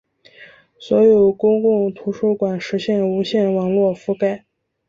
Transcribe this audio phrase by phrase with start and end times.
[0.79, 4.45] 所有公共图书馆实现无线网络覆盖。